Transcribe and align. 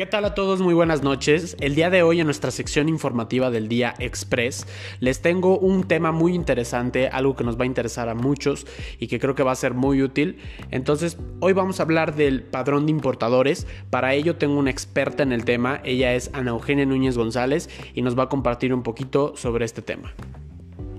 ¿Qué 0.00 0.06
tal 0.06 0.24
a 0.24 0.32
todos? 0.32 0.62
Muy 0.62 0.72
buenas 0.72 1.02
noches. 1.02 1.58
El 1.60 1.74
día 1.74 1.90
de 1.90 2.02
hoy 2.02 2.20
en 2.20 2.24
nuestra 2.24 2.50
sección 2.50 2.88
informativa 2.88 3.50
del 3.50 3.68
día 3.68 3.92
Express 3.98 4.66
les 4.98 5.20
tengo 5.20 5.58
un 5.58 5.86
tema 5.86 6.10
muy 6.10 6.34
interesante, 6.34 7.08
algo 7.08 7.36
que 7.36 7.44
nos 7.44 7.58
va 7.58 7.64
a 7.64 7.66
interesar 7.66 8.08
a 8.08 8.14
muchos 8.14 8.66
y 8.98 9.08
que 9.08 9.20
creo 9.20 9.34
que 9.34 9.42
va 9.42 9.52
a 9.52 9.56
ser 9.56 9.74
muy 9.74 10.02
útil. 10.02 10.38
Entonces, 10.70 11.18
hoy 11.40 11.52
vamos 11.52 11.80
a 11.80 11.82
hablar 11.82 12.14
del 12.14 12.42
padrón 12.42 12.86
de 12.86 12.92
importadores. 12.92 13.66
Para 13.90 14.14
ello 14.14 14.36
tengo 14.36 14.58
una 14.58 14.70
experta 14.70 15.22
en 15.22 15.32
el 15.32 15.44
tema, 15.44 15.82
ella 15.84 16.14
es 16.14 16.30
Ana 16.32 16.52
Eugenia 16.52 16.86
Núñez 16.86 17.18
González 17.18 17.68
y 17.92 18.00
nos 18.00 18.18
va 18.18 18.22
a 18.22 18.28
compartir 18.30 18.72
un 18.72 18.82
poquito 18.82 19.36
sobre 19.36 19.66
este 19.66 19.82
tema. 19.82 20.14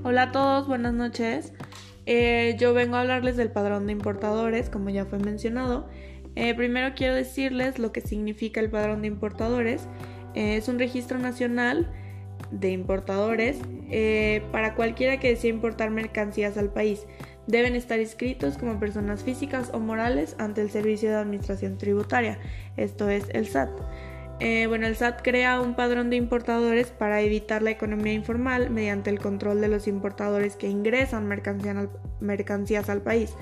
Hola 0.04 0.22
a 0.22 0.32
todos, 0.32 0.68
buenas 0.68 0.94
noches. 0.94 1.54
Eh, 2.06 2.56
yo 2.60 2.76
vengo 2.76 2.98
a 2.98 3.02
hablarles 3.02 3.36
del 3.36 3.50
padrón 3.50 3.88
de 3.88 3.94
importadores, 3.94 4.70
como 4.70 4.92
ya 4.92 5.06
fue 5.06 5.18
mencionado. 5.18 5.88
Eh, 6.36 6.54
primero 6.56 6.94
quiero 6.96 7.16
decirles 7.16 7.80
lo 7.80 7.92
que 7.92 8.02
significa 8.02 8.60
el 8.60 8.70
padrón 8.70 9.02
de 9.02 9.08
importadores. 9.08 9.88
Eh, 10.34 10.56
es 10.58 10.68
un 10.68 10.80
registro 10.80 11.20
nacional 11.20 11.92
de 12.52 12.72
importadores 12.72 13.60
eh, 13.90 14.42
para 14.52 14.76
cualquiera 14.76 15.20
que 15.20 15.30
desee 15.30 15.50
importar 15.50 15.92
mercancías 15.92 16.58
al 16.58 16.72
país. 16.72 17.06
Deben 17.48 17.76
estar 17.76 18.00
inscritos 18.00 18.58
como 18.58 18.80
personas 18.80 19.24
físicas 19.24 19.72
o 19.74 19.80
morales 19.80 20.36
ante 20.40 20.62
el 20.62 20.70
Servicio 20.70 21.10
de 21.10 21.16
Administración 21.16 21.78
Tributaria, 21.78 22.40
esto 22.78 23.10
es 23.10 23.26
el 23.34 23.48
SAT. 23.48 23.70
bueno, 24.68 24.86
el 24.88 24.96
SAT 24.96 25.22
crea 25.24 25.60
un 25.60 25.76
padrón 25.76 26.10
de 26.10 26.18
importadores 26.18 26.88
para 26.92 27.22
evitar 27.22 27.62
la 27.62 27.72
economía 27.72 28.14
informal 28.14 28.70
mediante 28.70 29.10
el 29.10 29.20
control 29.20 29.60
de 29.60 29.68
los 29.68 29.88
importadores 29.88 30.56
que 30.56 30.70
ingresan 30.70 31.28
mercancías 32.20 32.90
al 32.90 33.02
país. 33.02 33.36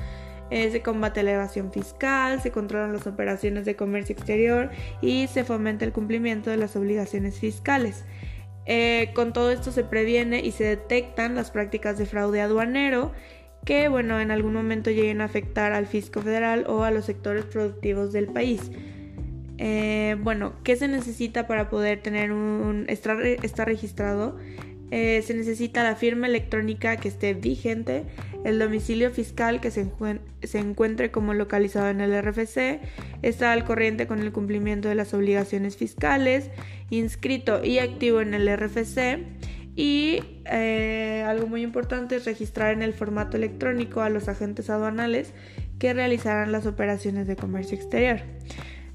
Se 0.49 0.81
combate 0.81 1.23
la 1.23 1.33
evasión 1.33 1.71
fiscal, 1.71 2.41
se 2.41 2.51
controlan 2.51 2.93
las 2.93 3.05
operaciones 3.05 3.65
de 3.65 3.75
comercio 3.75 4.13
exterior 4.13 4.71
y 5.01 5.27
se 5.27 5.43
fomenta 5.43 5.85
el 5.85 5.91
cumplimiento 5.91 6.49
de 6.49 6.57
las 6.57 6.75
obligaciones 6.75 7.39
fiscales. 7.39 8.03
Eh, 8.65 9.11
con 9.15 9.33
todo 9.33 9.51
esto 9.51 9.71
se 9.71 9.83
previene 9.83 10.41
y 10.41 10.51
se 10.51 10.63
detectan 10.63 11.33
las 11.35 11.49
prácticas 11.49 11.97
de 11.97 12.05
fraude 12.05 12.41
aduanero 12.41 13.11
que, 13.65 13.87
bueno, 13.87 14.19
en 14.19 14.31
algún 14.31 14.53
momento 14.53 14.91
lleguen 14.91 15.21
a 15.21 15.25
afectar 15.25 15.73
al 15.73 15.87
fisco 15.87 16.21
federal 16.21 16.65
o 16.67 16.83
a 16.83 16.91
los 16.91 17.05
sectores 17.05 17.45
productivos 17.45 18.13
del 18.13 18.27
país. 18.27 18.71
Eh, 19.57 20.15
bueno, 20.21 20.53
¿qué 20.63 20.75
se 20.75 20.87
necesita 20.87 21.45
para 21.45 21.69
poder 21.69 22.01
tener 22.01 22.31
un 22.31 22.85
estar, 22.87 23.17
registrado? 23.65 24.37
Se 24.91 25.33
necesita 25.35 25.83
la 25.83 25.95
firma 25.95 26.27
electrónica 26.27 26.97
que 26.97 27.07
esté 27.07 27.33
vigente, 27.33 28.05
el 28.43 28.57
domicilio 28.57 29.11
fiscal 29.11 29.59
que 29.59 29.71
se, 29.71 29.87
encuentre 30.53 31.11
como 31.11 31.33
localizado 31.33 31.89
en 31.89 32.01
el 32.01 32.19
RFC, 32.21 32.79
está 33.21 33.51
al 33.51 33.65
corriente 33.65 34.07
con 34.07 34.19
el 34.19 34.31
cumplimiento 34.31 34.87
de 34.89 34.95
las 34.95 35.13
obligaciones 35.13 35.77
fiscales, 35.77 36.49
inscrito 36.89 37.63
y 37.63 37.79
activo 37.79 38.21
en 38.21 38.33
el 38.33 38.47
RFC 38.57 39.19
y 39.75 40.19
eh, 40.45 41.23
algo 41.25 41.47
muy 41.47 41.61
importante 41.61 42.15
es 42.15 42.25
registrar 42.25 42.73
en 42.73 42.81
el 42.81 42.93
formato 42.93 43.37
electrónico 43.37 44.01
a 44.01 44.09
los 44.09 44.27
agentes 44.27 44.69
aduanales 44.69 45.33
que 45.77 45.93
realizarán 45.93 46.51
las 46.51 46.65
operaciones 46.65 47.27
de 47.27 47.35
comercio 47.35 47.77
exterior. 47.77 48.19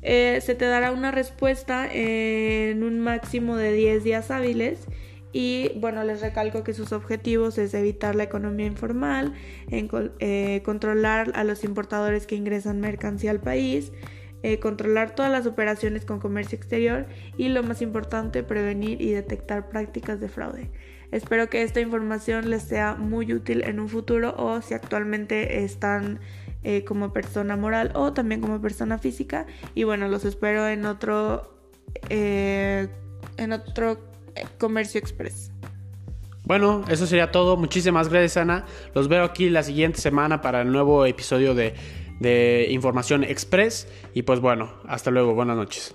Eh, 0.02 0.40
se 0.42 0.54
te 0.54 0.66
dará 0.66 0.92
una 0.92 1.10
respuesta 1.10 1.88
en 1.90 2.82
un 2.82 3.00
máximo 3.00 3.56
de 3.56 3.72
10 3.72 4.04
días 4.04 4.30
hábiles 4.30 4.86
y 5.34 5.72
bueno, 5.80 6.04
les 6.04 6.20
recalco 6.20 6.62
que 6.62 6.72
sus 6.74 6.92
objetivos 6.92 7.58
es 7.58 7.74
evitar 7.74 8.14
la 8.14 8.22
economía 8.22 8.66
informal, 8.66 9.34
eh, 9.68 10.62
controlar 10.64 11.32
a 11.34 11.42
los 11.42 11.64
importadores 11.64 12.28
que 12.28 12.36
ingresan 12.36 12.80
mercancía 12.80 13.32
al 13.32 13.40
país, 13.40 13.90
eh, 14.44 14.60
controlar 14.60 15.16
todas 15.16 15.32
las 15.32 15.46
operaciones 15.46 16.04
con 16.04 16.20
comercio 16.20 16.56
exterior 16.56 17.06
y 17.36 17.48
lo 17.48 17.64
más 17.64 17.82
importante, 17.82 18.44
prevenir 18.44 19.02
y 19.02 19.10
detectar 19.10 19.68
prácticas 19.68 20.20
de 20.20 20.28
fraude. 20.28 20.70
Espero 21.10 21.50
que 21.50 21.62
esta 21.62 21.80
información 21.80 22.48
les 22.48 22.62
sea 22.62 22.94
muy 22.94 23.32
útil 23.32 23.64
en 23.64 23.80
un 23.80 23.88
futuro 23.88 24.36
o 24.38 24.62
si 24.62 24.74
actualmente 24.74 25.64
están 25.64 26.20
eh, 26.62 26.84
como 26.84 27.12
persona 27.12 27.56
moral 27.56 27.90
o 27.96 28.12
también 28.12 28.40
como 28.40 28.60
persona 28.60 28.98
física. 28.98 29.46
Y 29.74 29.82
bueno, 29.82 30.06
los 30.06 30.24
espero 30.24 30.68
en 30.68 30.84
otro, 30.84 31.58
en 32.08 33.52
otro 33.52 34.13
Comercio 34.58 34.98
Express. 34.98 35.50
Bueno, 36.44 36.84
eso 36.88 37.06
sería 37.06 37.30
todo. 37.30 37.56
Muchísimas 37.56 38.08
gracias, 38.08 38.36
Ana. 38.36 38.66
Los 38.94 39.08
veo 39.08 39.24
aquí 39.24 39.48
la 39.48 39.62
siguiente 39.62 40.00
semana 40.00 40.40
para 40.40 40.60
el 40.62 40.70
nuevo 40.70 41.06
episodio 41.06 41.54
de, 41.54 41.74
Información 42.70 43.24
Express. 43.24 43.88
Y 44.14 44.22
pues 44.22 44.40
bueno, 44.40 44.72
hasta 44.86 45.10
luego. 45.10 45.34
Buenas 45.34 45.56
noches. 45.56 45.94